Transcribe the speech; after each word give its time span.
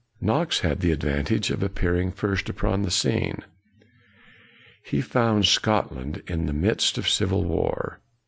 KNOX 0.19 0.23
Knox 0.39 0.59
had 0.61 0.79
the 0.79 0.91
advantage 0.91 1.51
of 1.51 1.61
appearing 1.61 2.11
first 2.11 2.49
upon 2.49 2.81
the 2.81 2.89
scene. 2.89 3.43
He 4.81 4.99
found 4.99 5.45
Scotland 5.45 6.23
in 6.25 6.47
the 6.47 6.53
midst 6.53 6.97
of 6.97 7.07
civil 7.07 7.43
war. 7.43 7.99